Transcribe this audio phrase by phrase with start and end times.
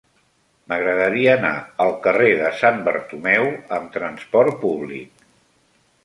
[0.71, 1.51] M'agradaria anar
[1.83, 3.45] al carrer de Sant Bartomeu
[3.77, 5.29] amb trasport públic.